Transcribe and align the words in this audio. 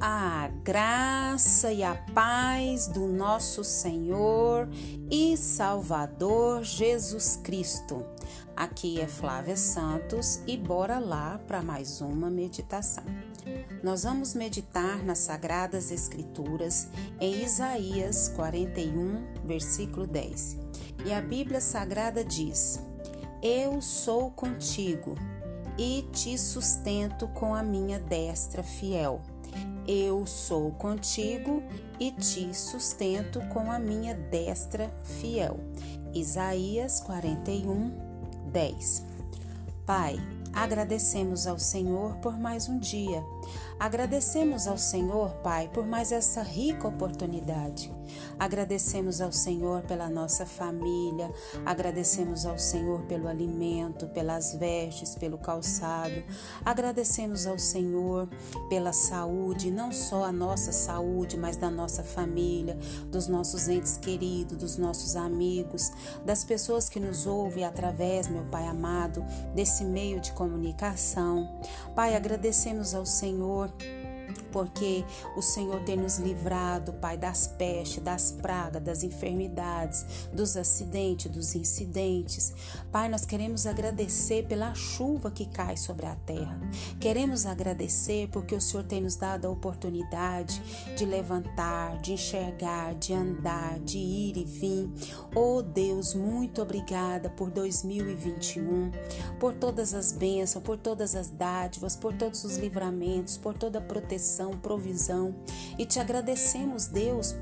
A 0.00 0.48
graça 0.62 1.72
e 1.72 1.82
a 1.82 1.96
paz 2.14 2.86
do 2.86 3.08
nosso 3.08 3.64
Senhor 3.64 4.68
e 5.10 5.36
Salvador 5.36 6.62
Jesus 6.62 7.40
Cristo. 7.42 8.06
Aqui 8.54 9.00
é 9.00 9.08
Flávia 9.08 9.56
Santos 9.56 10.40
e 10.46 10.56
bora 10.56 11.00
lá 11.00 11.40
para 11.48 11.62
mais 11.62 12.00
uma 12.00 12.30
meditação. 12.30 13.02
Nós 13.82 14.04
vamos 14.04 14.34
meditar 14.34 15.02
nas 15.02 15.18
Sagradas 15.18 15.90
Escrituras 15.90 16.86
em 17.20 17.42
Isaías 17.42 18.28
41, 18.36 19.42
versículo 19.44 20.06
10. 20.06 20.58
E 21.06 21.12
a 21.12 21.20
Bíblia 21.20 21.60
Sagrada 21.60 22.24
diz: 22.24 22.80
Eu 23.42 23.82
sou 23.82 24.30
contigo 24.30 25.16
e 25.76 26.06
te 26.12 26.38
sustento 26.38 27.26
com 27.28 27.52
a 27.52 27.64
minha 27.64 27.98
destra 27.98 28.62
fiel 28.62 29.20
eu 29.86 30.26
sou 30.26 30.72
contigo 30.72 31.62
e 31.98 32.10
te 32.12 32.54
sustento 32.54 33.40
com 33.48 33.70
a 33.70 33.78
minha 33.78 34.14
destra 34.14 34.90
fiel. 35.02 35.58
Isaías 36.12 37.00
41, 37.00 37.90
10. 38.52 39.04
Pai, 39.86 40.16
agradecemos 40.52 41.46
ao 41.46 41.58
Senhor 41.58 42.16
por 42.16 42.38
mais 42.38 42.68
um 42.68 42.78
dia. 42.78 43.22
Agradecemos 43.78 44.66
ao 44.66 44.76
Senhor, 44.76 45.30
Pai, 45.36 45.70
por 45.72 45.86
mais 45.86 46.10
essa 46.10 46.42
rica 46.42 46.88
oportunidade. 46.88 47.92
Agradecemos 48.38 49.20
ao 49.20 49.30
Senhor 49.30 49.82
pela 49.82 50.08
nossa 50.08 50.46
família, 50.46 51.30
agradecemos 51.64 52.46
ao 52.46 52.58
Senhor 52.58 53.02
pelo 53.02 53.28
alimento, 53.28 54.08
pelas 54.08 54.54
vestes, 54.54 55.14
pelo 55.14 55.38
calçado. 55.38 56.22
Agradecemos 56.64 57.46
ao 57.46 57.58
Senhor 57.58 58.28
pela 58.68 58.92
saúde, 58.92 59.70
não 59.70 59.92
só 59.92 60.24
a 60.24 60.32
nossa 60.32 60.72
saúde, 60.72 61.36
mas 61.36 61.56
da 61.56 61.70
nossa 61.70 62.02
família, 62.02 62.76
dos 63.10 63.28
nossos 63.28 63.68
entes 63.68 63.96
queridos, 63.96 64.56
dos 64.56 64.76
nossos 64.76 65.16
amigos, 65.16 65.90
das 66.24 66.44
pessoas 66.44 66.88
que 66.88 66.98
nos 66.98 67.26
ouvem 67.26 67.64
através, 67.64 68.28
meu 68.28 68.44
Pai 68.44 68.66
amado, 68.66 69.24
desse 69.54 69.84
meio 69.84 70.20
de 70.20 70.32
comunicação. 70.32 71.60
Pai, 71.94 72.16
agradecemos 72.16 72.94
ao 72.94 73.04
Senhor 73.04 73.37
Senhor 73.38 73.70
porque 74.50 75.04
o 75.36 75.42
Senhor 75.42 75.80
tem 75.84 75.96
nos 75.96 76.18
livrado, 76.18 76.92
Pai, 76.94 77.16
das 77.16 77.46
pestes, 77.46 78.02
das 78.02 78.32
pragas, 78.32 78.82
das 78.82 79.02
enfermidades, 79.02 80.04
dos 80.32 80.56
acidentes, 80.56 81.30
dos 81.30 81.54
incidentes. 81.54 82.52
Pai, 82.90 83.08
nós 83.08 83.24
queremos 83.24 83.66
agradecer 83.66 84.46
pela 84.46 84.74
chuva 84.74 85.30
que 85.30 85.46
cai 85.46 85.76
sobre 85.76 86.06
a 86.06 86.14
terra. 86.14 86.58
Queremos 87.00 87.46
agradecer 87.46 88.28
porque 88.28 88.54
o 88.54 88.60
Senhor 88.60 88.84
tem 88.84 89.00
nos 89.00 89.16
dado 89.16 89.46
a 89.46 89.50
oportunidade 89.50 90.62
de 90.96 91.04
levantar, 91.04 92.00
de 92.00 92.12
enxergar, 92.12 92.94
de 92.94 93.12
andar, 93.12 93.78
de 93.80 93.98
ir 93.98 94.36
e 94.36 94.44
vir. 94.44 94.90
Oh 95.34 95.62
Deus, 95.62 96.14
muito 96.14 96.62
obrigada 96.62 97.30
por 97.30 97.50
2021, 97.50 98.90
por 99.38 99.54
todas 99.54 99.94
as 99.94 100.12
bênçãos, 100.12 100.64
por 100.64 100.76
todas 100.76 101.14
as 101.14 101.30
dádivas, 101.30 101.96
por 101.96 102.12
todos 102.14 102.44
os 102.44 102.56
livramentos, 102.56 103.36
por 103.36 103.54
toda 103.54 103.78
a 103.78 103.82
proteção 103.82 104.37
provisão. 104.56 105.34
E 105.78 105.84
te 105.84 105.98
agradecemos, 105.98 106.86
Deus, 106.86 107.34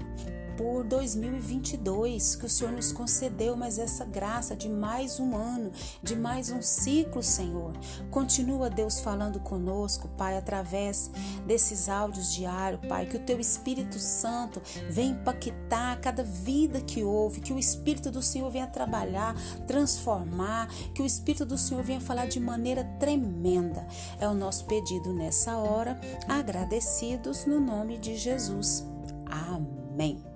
por 0.56 0.84
2022 0.84 2.36
que 2.36 2.46
o 2.46 2.48
Senhor 2.48 2.72
nos 2.72 2.92
concedeu, 2.92 3.56
mas 3.56 3.78
essa 3.78 4.04
graça 4.04 4.56
de 4.56 4.68
mais 4.68 5.20
um 5.20 5.36
ano, 5.36 5.70
de 6.02 6.16
mais 6.16 6.50
um 6.50 6.62
ciclo, 6.62 7.22
Senhor. 7.22 7.72
Continua, 8.10 8.70
Deus, 8.70 9.00
falando 9.00 9.38
conosco, 9.40 10.08
Pai, 10.16 10.36
através 10.36 11.10
desses 11.46 11.88
áudios 11.88 12.32
diários, 12.32 12.80
Pai, 12.86 13.06
que 13.06 13.16
o 13.16 13.24
Teu 13.24 13.38
Espírito 13.38 13.98
Santo 13.98 14.60
venha 14.88 15.12
impactar 15.12 16.00
cada 16.00 16.22
vida 16.22 16.80
que 16.80 17.04
houve, 17.04 17.40
que 17.40 17.52
o 17.52 17.58
Espírito 17.58 18.10
do 18.10 18.22
Senhor 18.22 18.50
venha 18.50 18.66
trabalhar, 18.66 19.34
transformar, 19.66 20.68
que 20.94 21.02
o 21.02 21.06
Espírito 21.06 21.44
do 21.44 21.58
Senhor 21.58 21.82
venha 21.84 22.00
falar 22.00 22.26
de 22.26 22.40
maneira 22.40 22.84
tremenda. 22.98 23.86
É 24.18 24.28
o 24.28 24.34
nosso 24.34 24.64
pedido 24.64 25.12
nessa 25.12 25.56
hora, 25.56 26.00
agradecidos 26.28 27.44
no 27.44 27.60
nome 27.60 27.98
de 27.98 28.16
Jesus. 28.16 28.84
Amém 29.26 30.35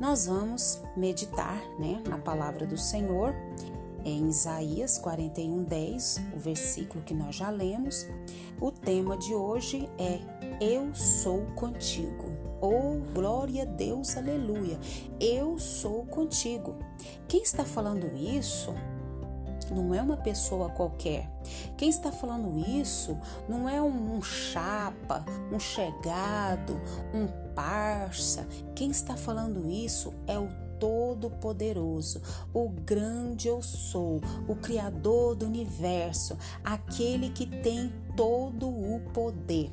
nós 0.00 0.26
vamos 0.26 0.80
meditar 0.96 1.58
né, 1.78 2.02
na 2.08 2.18
palavra 2.18 2.66
do 2.66 2.76
Senhor 2.76 3.34
em 4.04 4.28
Isaías 4.28 5.00
41:10, 5.00 6.20
o 6.32 6.38
versículo 6.38 7.02
que 7.02 7.12
nós 7.12 7.34
já 7.34 7.50
lemos. 7.50 8.06
O 8.60 8.70
tema 8.70 9.16
de 9.16 9.34
hoje 9.34 9.88
é 9.98 10.20
Eu 10.60 10.94
sou 10.94 11.42
contigo. 11.56 12.24
Oh, 12.60 12.98
glória 13.12 13.62
a 13.62 13.66
Deus, 13.66 14.16
aleluia. 14.16 14.78
Eu 15.18 15.58
sou 15.58 16.06
contigo. 16.06 16.76
Quem 17.26 17.42
está 17.42 17.64
falando 17.64 18.16
isso 18.16 18.72
não 19.70 19.92
é 19.92 20.00
uma 20.00 20.16
pessoa 20.16 20.70
qualquer. 20.70 21.28
Quem 21.76 21.88
está 21.88 22.12
falando 22.12 22.56
isso 22.58 23.18
não 23.48 23.68
é 23.68 23.82
um 23.82 24.22
chapa, 24.22 25.24
um 25.52 25.58
chegado, 25.58 26.80
um 27.12 27.45
parça. 27.56 28.46
Quem 28.74 28.90
está 28.90 29.16
falando 29.16 29.68
isso 29.68 30.12
é 30.28 30.38
o 30.38 30.48
Todo-Poderoso, 30.78 32.20
o 32.52 32.68
grande 32.68 33.48
eu 33.48 33.62
sou, 33.62 34.20
o 34.48 34.54
Criador 34.56 35.34
do 35.34 35.46
universo, 35.46 36.36
aquele 36.64 37.30
que 37.30 37.46
tem 37.46 37.92
todo 38.16 38.68
o 38.68 39.00
poder. 39.12 39.70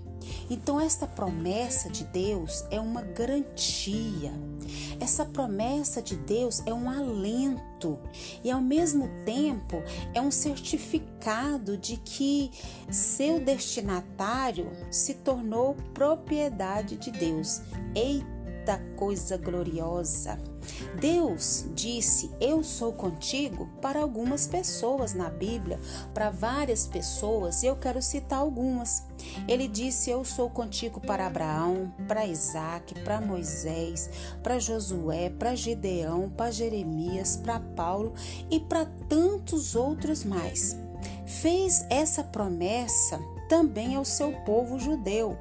Então, 0.50 0.80
esta 0.80 1.08
promessa 1.08 1.90
de 1.90 2.04
Deus 2.06 2.66
é 2.70 2.80
uma 2.80 3.02
garantia. 3.02 4.32
Essa 5.00 5.26
promessa 5.26 6.02
de 6.02 6.16
Deus 6.16 6.62
é 6.66 6.74
um 6.74 6.90
alento 6.90 8.00
e, 8.44 8.50
ao 8.50 8.62
mesmo 8.62 9.10
tempo, 9.26 9.82
é 10.14 10.22
um 10.22 10.32
certificado 10.32 11.78
de 11.78 11.98
que 11.98 12.52
seu 12.90 13.40
destinatário 13.40 14.72
se 14.90 15.16
tornou 15.16 15.76
propriedade 15.94 16.96
de 16.96 17.12
Deus. 17.12 17.62
Eita 17.96 18.33
coisa 18.96 19.38
gloriosa! 19.38 20.40
Deus 21.00 21.66
disse: 21.74 22.32
Eu 22.40 22.64
sou 22.64 22.94
contigo 22.94 23.70
para 23.82 24.02
algumas 24.02 24.48
pessoas 24.48 25.14
na 25.14 25.30
Bíblia, 25.30 25.80
para 26.14 26.30
várias 26.30 26.88
pessoas, 26.88 27.64
e 27.64 27.68
eu 27.68 27.76
quero 27.76 28.02
citar 28.02 28.40
algumas. 28.40 29.04
Ele 29.48 29.68
disse: 29.68 30.10
Eu 30.10 30.24
sou 30.24 30.50
contigo 30.50 31.00
para 31.02 31.28
Abraão, 31.28 31.94
para 32.08 32.26
Isaac, 32.26 32.94
para 33.02 33.22
Moisés, 33.22 34.10
para 34.42 34.60
Josué, 34.60 35.30
para 35.30 35.56
Gideão, 35.56 36.30
para 36.30 36.52
Jeremias, 36.52 37.38
para 37.38 37.60
Paulo 37.60 38.14
e 38.50 38.60
para 38.60 38.86
tantos 39.08 39.76
outros 39.76 40.24
mais. 40.24 40.78
Fez 41.26 41.86
essa 41.90 42.24
promessa 42.24 43.20
também 43.50 43.96
ao 43.96 44.06
seu 44.06 44.32
povo 44.44 44.80
judeu, 44.80 45.38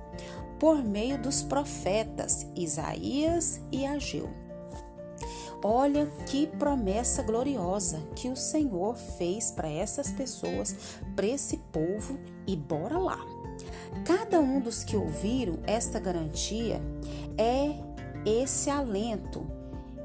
por 0.63 0.81
meio 0.81 1.19
dos 1.19 1.43
profetas 1.43 2.47
Isaías 2.55 3.61
e 3.73 3.85
Ageu. 3.85 4.31
Olha 5.61 6.07
que 6.29 6.47
promessa 6.47 7.21
gloriosa 7.21 7.99
que 8.15 8.29
o 8.29 8.37
Senhor 8.37 8.95
fez 8.95 9.51
para 9.51 9.69
essas 9.69 10.13
pessoas, 10.13 11.01
para 11.17 11.27
esse 11.27 11.57
povo, 11.73 12.17
e 12.47 12.55
bora 12.55 12.97
lá. 12.97 13.19
Cada 14.07 14.39
um 14.39 14.61
dos 14.61 14.85
que 14.85 14.97
ouviram 14.97 15.59
esta 15.65 15.99
garantia 15.99 16.81
é 17.37 17.75
esse 18.25 18.71
alento. 18.71 19.45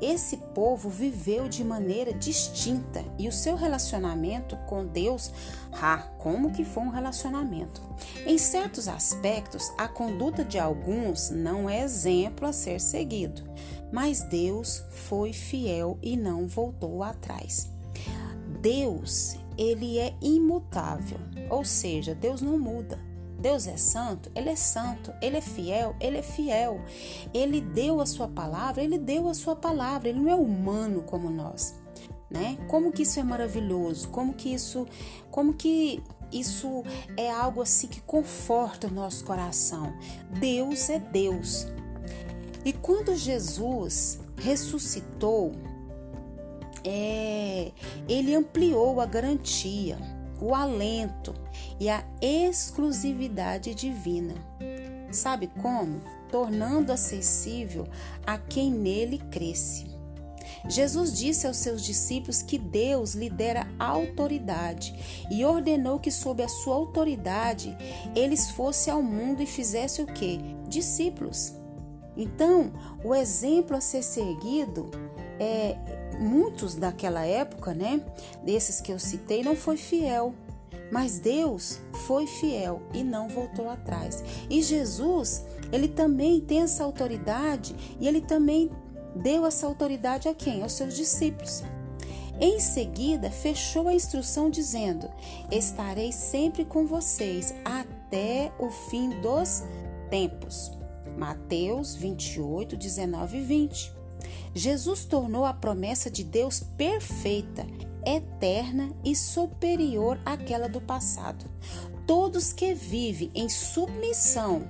Esse 0.02 0.38
povo 0.38 0.90
viveu 0.90 1.50
de 1.50 1.64
maneira 1.64 2.14
distinta 2.14 3.04
e 3.18 3.28
o 3.28 3.32
seu 3.32 3.56
relacionamento 3.56 4.56
com 4.68 4.86
Deus, 4.86 5.32
ah, 5.74 5.98
como 6.18 6.52
que 6.52 6.64
foi 6.64 6.84
um 6.84 6.90
relacionamento? 6.90 7.82
Em 8.26 8.38
certos 8.38 8.88
aspectos, 8.88 9.72
a 9.78 9.88
conduta 9.88 10.44
de 10.44 10.60
alguns 10.60 11.30
não 11.30 11.70
é 11.70 11.82
exemplo 11.82 12.48
a 12.48 12.54
ser 12.54 12.80
seguido 12.80 13.44
mas 13.92 14.22
Deus 14.22 14.84
foi 14.90 15.34
fiel 15.34 15.98
e 16.02 16.18
não 16.18 16.48
voltou 16.48 17.04
atrás. 17.04 17.72
Deus, 18.62 19.36
ele 19.58 19.98
é 19.98 20.14
imutável, 20.22 21.20
ou 21.50 21.64
seja, 21.64 22.14
Deus 22.14 22.42
não 22.42 22.58
muda. 22.58 23.00
Deus 23.40 23.68
é 23.68 23.78
santo, 23.78 24.32
ele 24.36 24.50
é 24.50 24.56
santo, 24.56 25.14
ele 25.22 25.38
é 25.38 25.42
fiel, 25.42 25.96
ele 26.00 26.18
é 26.18 26.24
fiel. 26.24 26.82
Ele 27.34 27.62
deu 27.62 28.02
a 28.02 28.06
sua 28.06 28.28
palavra, 28.28 28.84
ele 28.84 28.98
deu 28.98 29.30
a 29.30 29.34
sua 29.34 29.56
palavra, 29.56 30.10
ele 30.10 30.20
não 30.20 30.30
é 30.30 30.36
humano 30.36 31.04
como 31.04 31.30
nós, 31.30 31.76
né? 32.30 32.58
Como 32.68 32.92
que 32.92 33.04
isso 33.04 33.20
é 33.20 33.24
maravilhoso? 33.24 34.10
Como 34.10 34.34
que 34.34 34.54
isso, 34.54 34.88
como 35.30 35.54
que 35.54 36.02
isso 36.32 36.84
é 37.16 37.32
algo 37.32 37.62
assim 37.62 37.88
que 37.88 38.02
conforta 38.02 38.88
o 38.88 38.92
nosso 38.92 39.24
coração? 39.24 39.94
Deus 40.40 40.90
é 40.90 41.00
Deus. 41.00 41.68
E 42.66 42.74
quando 42.74 43.16
Jesus 43.16 44.20
ressuscitou, 44.36 45.54
é, 46.84 47.72
ele 48.10 48.34
ampliou 48.34 49.00
a 49.00 49.06
garantia, 49.06 49.98
o 50.42 50.54
alento 50.54 51.34
e 51.80 51.90
a 51.90 52.04
exclusividade 52.22 53.74
divina. 53.74 54.36
Sabe 55.12 55.48
como? 55.62 56.02
Tornando 56.30 56.92
acessível 56.92 57.88
a 58.26 58.38
quem 58.38 58.72
nele 58.72 59.20
cresce. 59.32 59.98
Jesus 60.70 61.14
disse 61.14 61.48
aos 61.48 61.58
seus 61.58 61.84
discípulos 61.84 62.42
que 62.42 62.58
Deus 62.58 63.14
lhe 63.14 63.30
dera 63.30 63.68
autoridade 63.80 65.26
e 65.32 65.46
ordenou 65.46 66.00
que, 66.00 66.12
sob 66.12 66.44
a 66.44 66.48
sua 66.50 66.76
autoridade, 66.76 67.76
eles 68.16 68.50
fossem 68.52 68.92
ao 68.92 69.02
mundo 69.02 69.42
e 69.42 69.46
fizessem 69.46 70.04
o 70.04 70.08
que? 70.08 70.40
Discípulos. 70.68 71.54
Então, 72.16 72.72
o 73.04 73.14
exemplo 73.14 73.78
a 73.78 73.82
ser 73.82 74.04
seguido 74.04 74.90
é 75.40 75.76
muitos 76.20 76.76
daquela 76.76 77.26
época, 77.26 77.74
né, 77.74 78.02
desses 78.44 78.82
que 78.82 78.92
eu 78.92 79.00
citei, 79.00 79.44
não 79.44 79.56
foi 79.56 79.78
fiel. 79.78 80.34
Mas 80.92 81.20
Deus 81.20 81.80
foi 82.06 82.26
fiel 82.26 82.82
e 82.94 83.04
não 83.04 83.28
voltou 83.28 83.70
atrás. 83.70 84.24
E 84.50 84.62
Jesus, 84.62 85.44
ele 85.72 85.88
também 85.88 86.40
tem 86.40 86.62
essa 86.62 86.84
autoridade 86.84 87.76
e 88.00 88.08
ele 88.08 88.22
também 88.22 88.72
deu 89.16 89.46
essa 89.46 89.68
autoridade 89.68 90.30
a 90.30 90.34
quem? 90.34 90.64
Aos 90.64 90.74
seus 90.74 90.96
discípulos. 90.96 91.64
Em 92.40 92.60
seguida, 92.60 93.32
fechou 93.32 93.88
a 93.88 93.94
instrução 93.94 94.50
dizendo: 94.50 95.10
Estarei 95.52 96.12
sempre 96.12 96.64
com 96.64 96.86
vocês 96.86 97.54
até 97.66 98.52
o 98.60 98.70
fim 98.70 99.10
dos 99.22 99.64
tempos. 100.10 100.72
Mateus 101.18 101.96
28, 101.96 102.78
19 102.78 103.38
e 103.38 103.42
20. 103.42 103.97
Jesus 104.58 105.06
tornou 105.06 105.46
a 105.46 105.54
promessa 105.54 106.10
de 106.10 106.24
Deus 106.24 106.60
perfeita, 106.60 107.66
eterna 108.06 108.92
e 109.04 109.16
superior 109.16 110.20
àquela 110.26 110.68
do 110.68 110.82
passado. 110.82 111.46
Todos 112.08 112.52
que 112.52 112.74
vivem 112.74 113.30
em 113.36 113.50
submissão 113.50 114.70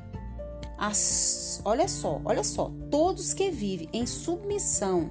as, 0.77 1.61
olha 1.65 1.87
só, 1.87 2.21
olha 2.23 2.43
só, 2.43 2.71
todos 2.91 3.33
que 3.33 3.49
vivem 3.49 3.89
em 3.93 4.05
submissão 4.05 5.09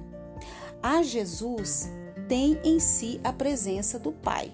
a 0.81 1.01
Jesus 1.03 1.89
têm 2.27 2.59
em 2.63 2.79
si 2.79 3.19
a 3.23 3.33
presença 3.33 3.97
do 3.97 4.11
Pai, 4.11 4.51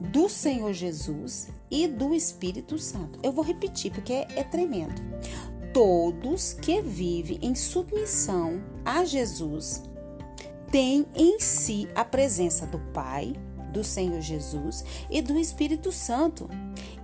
do 0.00 0.28
Senhor 0.28 0.72
Jesus 0.72 1.48
e 1.70 1.86
do 1.86 2.14
Espírito 2.14 2.78
Santo. 2.78 3.18
Eu 3.22 3.32
vou 3.32 3.44
repetir 3.44 3.92
porque 3.92 4.12
é, 4.12 4.28
é 4.36 4.44
tremendo. 4.44 5.00
Todos 5.72 6.52
que 6.52 6.82
vivem 6.82 7.38
em 7.40 7.54
submissão 7.54 8.62
a 8.84 9.04
Jesus 9.04 9.82
têm 10.70 11.06
em 11.14 11.40
si 11.40 11.88
a 11.94 12.04
presença 12.04 12.66
do 12.66 12.78
Pai, 12.92 13.32
do 13.72 13.82
Senhor 13.82 14.20
Jesus 14.20 14.84
e 15.10 15.22
do 15.22 15.38
Espírito 15.38 15.90
Santo. 15.90 16.48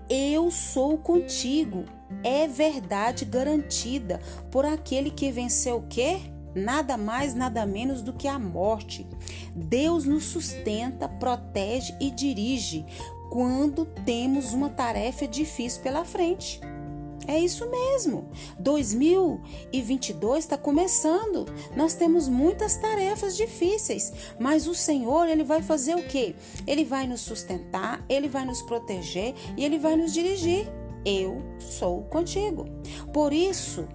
Eu 0.09 0.51
sou 0.51 0.99
contigo 0.99 1.85
é 2.23 2.47
verdade 2.47 3.25
garantida 3.25 4.21
por 4.51 4.65
aquele 4.65 5.11
que 5.11 5.31
venceu 5.31 5.77
o 5.77 5.87
quê? 5.87 6.19
Nada 6.55 6.97
mais, 6.97 7.35
nada 7.35 7.65
menos 7.65 8.03
do 8.03 8.13
que 8.13 8.27
a 8.27 8.39
morte. 8.39 9.07
Deus 9.55 10.05
nos 10.05 10.25
sustenta, 10.25 11.09
protege 11.09 11.95
e 12.01 12.11
dirige 12.11 12.85
quando 13.31 13.85
temos 14.05 14.53
uma 14.53 14.71
tarefa 14.71 15.27
difícil 15.27 15.83
pela 15.83 16.05
frente. 16.05 16.61
É 17.29 17.39
isso 17.39 17.71
mesmo. 17.71 18.31
2022 18.59 20.39
está 20.39 20.57
começando. 20.57 21.45
Nós 21.77 21.95
temos 21.95 22.27
muitas 22.27 22.77
tarefas 22.79 23.37
difíceis, 23.37 24.13
mas 24.41 24.67
o 24.67 24.75
Senhor, 24.75 25.29
ele 25.29 25.45
vai 25.45 25.61
fazer 25.61 25.95
o 25.95 26.03
quê? 26.03 26.35
Ele 26.67 26.87
vai 26.87 27.07
nos 27.07 27.21
sustentar, 27.21 28.03
ele 28.09 28.29
vai 28.29 28.47
nos 28.47 28.63
proteger 28.63 29.35
e 29.59 29.65
ele 29.65 29.79
vai 29.79 29.95
nos 29.95 30.15
dirigir 30.15 30.67
eu 31.05 31.43
sou 31.59 32.03
contigo. 32.05 32.67
Por 33.13 33.33
isso, 33.33 33.87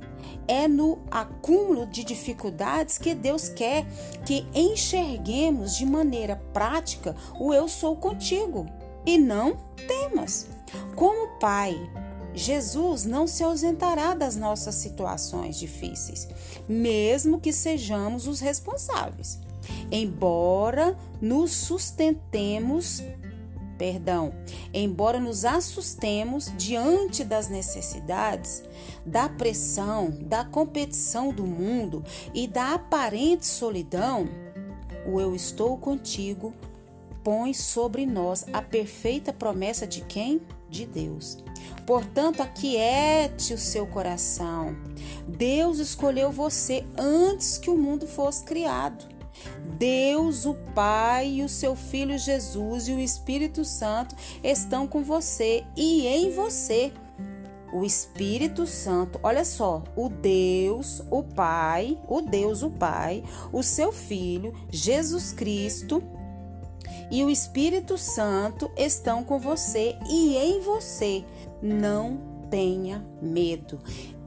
é 0.47 0.67
no 0.67 0.99
acúmulo 1.11 1.85
de 1.85 2.03
dificuldades 2.03 2.97
que 2.97 3.13
Deus 3.13 3.49
quer 3.49 3.85
que 4.25 4.45
enxerguemos 4.53 5.75
de 5.75 5.85
maneira 5.85 6.35
prática 6.53 7.15
o 7.39 7.53
eu 7.53 7.67
sou 7.67 7.95
contigo 7.95 8.65
e 9.05 9.17
não 9.17 9.57
temas. 9.87 10.49
Como 10.95 11.39
Pai, 11.39 11.75
Jesus 12.33 13.05
não 13.05 13.27
se 13.27 13.43
ausentará 13.43 14.13
das 14.13 14.35
nossas 14.35 14.75
situações 14.75 15.57
difíceis, 15.57 16.27
mesmo 16.67 17.39
que 17.39 17.53
sejamos 17.53 18.27
os 18.27 18.39
responsáveis. 18.39 19.39
Embora 19.91 20.97
nos 21.21 21.51
sustentemos 21.51 23.01
perdão, 23.77 24.33
embora 24.73 25.19
nos 25.19 25.43
assustemos 25.43 26.53
diante 26.57 27.23
das 27.23 27.49
necessidades, 27.49 28.63
da 29.05 29.27
pressão, 29.27 30.11
da 30.21 30.45
competição 30.45 31.33
do 31.33 31.45
mundo 31.45 32.03
e 32.33 32.47
da 32.47 32.75
aparente 32.75 33.45
solidão, 33.45 34.27
o 35.05 35.19
eu 35.19 35.35
estou 35.35 35.77
contigo 35.77 36.53
põe 37.23 37.53
sobre 37.53 38.05
nós 38.05 38.45
a 38.53 38.61
perfeita 38.61 39.33
promessa 39.33 39.87
de 39.87 40.01
quem? 40.01 40.41
De 40.69 40.85
Deus. 40.85 41.37
Portanto, 41.85 42.41
aquiete 42.41 43.53
o 43.53 43.57
seu 43.57 43.85
coração. 43.85 44.75
Deus 45.27 45.79
escolheu 45.79 46.31
você 46.31 46.85
antes 46.97 47.57
que 47.57 47.69
o 47.69 47.77
mundo 47.77 48.07
fosse 48.07 48.43
criado. 48.43 49.13
Deus, 49.77 50.45
o 50.45 50.53
Pai 50.73 51.27
e 51.27 51.43
o 51.43 51.49
seu 51.49 51.75
Filho 51.75 52.17
Jesus 52.17 52.87
e 52.87 52.93
o 52.93 52.99
Espírito 52.99 53.65
Santo 53.65 54.15
estão 54.43 54.87
com 54.87 55.03
você 55.03 55.63
e 55.75 56.07
em 56.07 56.31
você. 56.31 56.93
O 57.73 57.83
Espírito 57.83 58.67
Santo, 58.67 59.19
olha 59.23 59.43
só, 59.43 59.83
o 59.95 60.07
Deus, 60.07 61.01
o 61.09 61.23
Pai, 61.23 61.97
o 62.07 62.21
Deus, 62.21 62.61
o 62.61 62.69
Pai, 62.69 63.23
o 63.51 63.63
seu 63.63 63.91
Filho, 63.91 64.53
Jesus 64.69 65.31
Cristo 65.31 66.03
e 67.11 67.23
o 67.23 67.29
Espírito 67.29 67.97
Santo 67.97 68.71
estão 68.77 69.23
com 69.23 69.39
você 69.39 69.95
e 70.09 70.35
em 70.35 70.61
você. 70.61 71.23
Não 71.61 72.19
tenha 72.49 73.03
medo. 73.21 73.79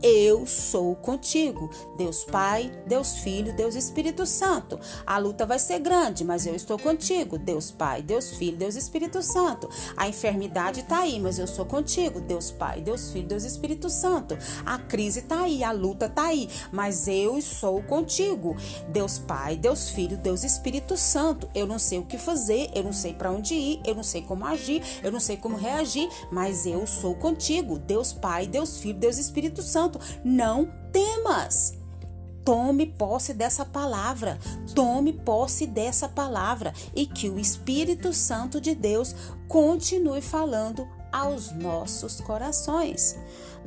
Eu 0.03 0.47
sou 0.47 0.95
contigo. 0.95 1.71
Deus 1.97 2.23
Pai, 2.25 2.71
Deus 2.87 3.17
Filho, 3.19 3.55
Deus 3.57 3.75
Espírito 3.75 4.27
Santo. 4.27 4.79
A 5.07 5.19
luta 5.19 5.47
vai 5.47 5.59
ser 5.59 5.79
grande, 5.79 6.25
mas 6.25 6.47
eu 6.47 6.55
estou 6.55 6.79
contigo. 6.79 7.39
Deus 7.39 7.71
Pai, 7.71 8.03
Deus 8.03 8.31
Filho, 8.31 8.57
Deus 8.57 8.77
Espírito 8.77 9.23
Santo. 9.23 9.69
A 9.97 10.07
enfermidade 10.07 10.81
está 10.81 11.01
aí, 11.01 11.19
mas 11.19 11.39
eu 11.39 11.47
sou 11.47 11.65
contigo. 11.65 12.21
Deus 12.21 12.51
Pai, 12.51 12.81
Deus 12.81 13.11
Filho, 13.11 13.27
Deus 13.27 13.45
Espírito 13.45 13.89
Santo. 13.89 14.37
A 14.65 14.79
crise 14.79 15.21
está 15.21 15.43
aí, 15.43 15.65
a 15.65 15.73
luta 15.73 16.07
está 16.07 16.27
aí, 16.27 16.49
mas 16.71 17.09
eu 17.09 17.41
sou 17.41 17.83
contigo. 17.83 18.55
Deus 18.89 19.19
Pai, 19.19 19.57
Deus 19.57 19.89
Filho, 19.91 20.17
Deus 20.17 20.45
Espírito 20.45 20.97
Santo. 20.97 21.49
Eu 21.55 21.67
não 21.67 21.79
sei 21.79 21.99
o 21.99 22.05
que 22.05 22.19
fazer, 22.19 22.71
eu 22.75 22.85
não 22.85 22.93
sei 22.93 23.15
para 23.15 23.31
onde 23.31 23.55
ir, 23.55 23.81
eu 23.85 23.95
não 23.95 24.03
sei 24.03 24.23
como 24.23 24.45
agir, 24.45 24.83
eu 25.03 25.11
não 25.11 25.21
sei 25.21 25.37
como 25.37 25.57
reagir, 25.57 26.09
mas 26.31 26.67
eu 26.67 26.87
sou 26.87 27.15
contigo. 27.15 27.79
Deus 27.79 28.13
Pai, 28.13 28.47
Deus 28.47 28.79
Filho, 28.79 28.99
Deus 28.99 29.17
Espírito 29.19 29.63
Santo. 29.63 29.86
Não 30.25 30.69
temas. 30.93 31.75
Tome 32.45 32.87
posse 32.87 33.35
dessa 33.35 33.65
palavra, 33.65 34.39
tome 34.73 35.13
posse 35.13 35.67
dessa 35.67 36.09
palavra 36.09 36.73
e 36.95 37.05
que 37.05 37.29
o 37.29 37.41
Espírito 37.41 38.13
Santo 38.13 38.61
de 38.61 38.73
Deus 38.73 39.15
continue 39.49 40.21
falando 40.21 40.87
aos 41.13 41.51
nossos 41.51 42.21
corações. 42.21 43.17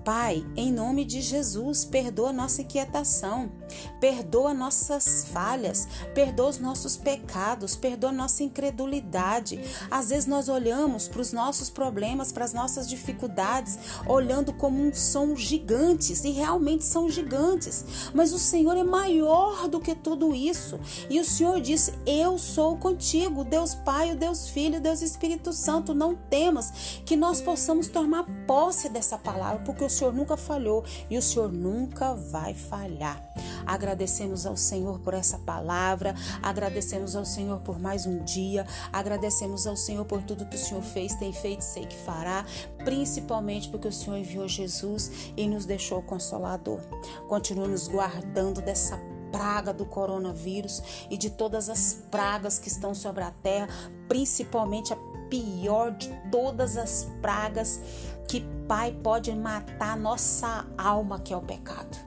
Pai, 0.03 0.45
em 0.55 0.71
nome 0.71 1.05
de 1.05 1.21
Jesus, 1.21 1.85
perdoa 1.85 2.31
nossa 2.31 2.61
inquietação, 2.61 3.51
perdoa 3.99 4.53
nossas 4.53 5.25
falhas, 5.31 5.87
perdoa 6.13 6.49
os 6.49 6.59
nossos 6.59 6.97
pecados, 6.97 7.75
perdoa 7.75 8.11
nossa 8.11 8.43
incredulidade. 8.43 9.59
Às 9.89 10.09
vezes 10.09 10.25
nós 10.25 10.49
olhamos 10.49 11.07
para 11.07 11.21
os 11.21 11.31
nossos 11.31 11.69
problemas, 11.69 12.31
para 12.31 12.45
as 12.45 12.53
nossas 12.53 12.89
dificuldades, 12.89 13.77
olhando 14.07 14.53
como 14.53 14.81
um 14.81 14.93
são 14.93 15.35
gigantes 15.35 16.23
e 16.23 16.31
realmente 16.31 16.83
são 16.83 17.09
gigantes. 17.09 18.11
Mas 18.13 18.33
o 18.33 18.39
Senhor 18.39 18.77
é 18.77 18.83
maior 18.83 19.67
do 19.67 19.79
que 19.79 19.95
tudo 19.95 20.33
isso. 20.33 20.79
E 21.09 21.19
o 21.19 21.25
Senhor 21.25 21.59
disse: 21.61 21.93
Eu 22.05 22.37
sou 22.37 22.77
contigo, 22.77 23.43
Deus 23.43 23.75
Pai, 23.75 24.11
o 24.11 24.15
Deus 24.15 24.49
Filho, 24.49 24.81
Deus 24.81 25.01
Espírito 25.01 25.53
Santo. 25.53 25.93
Não 25.93 26.15
temas 26.15 27.01
que 27.05 27.15
nós 27.15 27.41
possamos 27.41 27.87
tomar 27.87 28.25
posse 28.45 28.89
dessa 28.89 29.17
palavra, 29.17 29.63
porque 29.63 29.83
o 29.83 29.88
Senhor 29.89 30.13
nunca 30.13 30.37
falhou 30.37 30.83
e 31.09 31.17
o 31.17 31.21
Senhor 31.21 31.51
nunca 31.51 32.13
vai 32.13 32.53
falhar. 32.53 33.21
Agradecemos 33.65 34.45
ao 34.45 34.57
Senhor 34.57 34.99
por 34.99 35.13
essa 35.13 35.37
palavra, 35.39 36.15
agradecemos 36.41 37.15
ao 37.15 37.25
Senhor 37.25 37.59
por 37.61 37.79
mais 37.79 38.05
um 38.05 38.23
dia, 38.23 38.65
agradecemos 38.91 39.67
ao 39.67 39.75
Senhor 39.75 40.05
por 40.05 40.23
tudo 40.23 40.45
que 40.45 40.55
o 40.55 40.59
Senhor 40.59 40.81
fez, 40.81 41.13
tem 41.15 41.31
feito, 41.31 41.61
sei 41.61 41.85
que 41.85 41.97
fará, 41.97 42.45
principalmente 42.83 43.69
porque 43.69 43.87
o 43.87 43.93
Senhor 43.93 44.17
enviou 44.17 44.47
Jesus 44.47 45.31
e 45.37 45.47
nos 45.47 45.65
deixou 45.65 46.01
consolador. 46.01 46.79
Continua 47.27 47.67
nos 47.67 47.87
guardando 47.87 48.61
dessa 48.61 48.99
praga 49.31 49.73
do 49.73 49.85
coronavírus 49.85 51.07
e 51.09 51.17
de 51.17 51.29
todas 51.29 51.69
as 51.69 51.93
pragas 52.09 52.59
que 52.59 52.67
estão 52.67 52.93
sobre 52.93 53.23
a 53.23 53.31
terra, 53.31 53.67
principalmente 54.07 54.93
a 54.93 54.95
pior 55.29 55.91
de 55.91 56.09
todas 56.31 56.77
as 56.77 57.07
pragas 57.21 57.79
Que 58.27 58.41
Pai 58.67 58.95
pode 59.03 59.33
matar 59.35 59.97
nossa 59.97 60.65
alma, 60.77 61.19
que 61.19 61.33
é 61.33 61.37
o 61.37 61.41
pecado. 61.41 61.97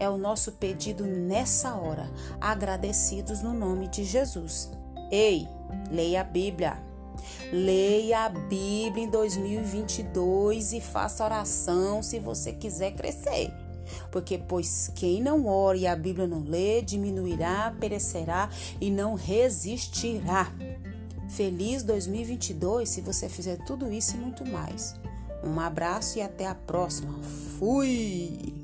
É 0.00 0.08
o 0.08 0.16
nosso 0.16 0.52
pedido 0.52 1.04
nessa 1.04 1.74
hora, 1.76 2.10
agradecidos 2.40 3.42
no 3.42 3.52
nome 3.52 3.86
de 3.86 4.02
Jesus. 4.02 4.70
Ei, 5.10 5.46
leia 5.90 6.22
a 6.22 6.24
Bíblia. 6.24 6.82
Leia 7.52 8.24
a 8.24 8.28
Bíblia 8.28 9.04
em 9.04 9.10
2022 9.10 10.72
e 10.72 10.80
faça 10.80 11.24
oração 11.24 12.02
se 12.02 12.18
você 12.18 12.52
quiser 12.52 12.92
crescer. 12.92 13.52
Porque, 14.10 14.38
pois 14.38 14.90
quem 14.94 15.22
não 15.22 15.46
ora 15.46 15.78
e 15.78 15.86
a 15.86 15.96
Bíblia 15.96 16.26
não 16.26 16.42
lê, 16.42 16.82
diminuirá, 16.82 17.74
perecerá 17.78 18.50
e 18.80 18.90
não 18.90 19.14
resistirá. 19.14 20.52
Feliz 21.28 21.82
2022 21.82 22.88
se 22.88 23.00
você 23.00 23.28
fizer 23.28 23.58
tudo 23.64 23.92
isso 23.92 24.16
e 24.16 24.18
muito 24.18 24.44
mais. 24.46 24.96
Um 25.44 25.60
abraço 25.60 26.18
e 26.18 26.22
até 26.22 26.46
a 26.46 26.54
próxima. 26.54 27.12
Fui! 27.58 28.57